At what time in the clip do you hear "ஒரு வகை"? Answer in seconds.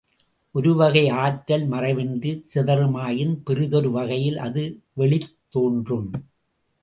0.55-1.09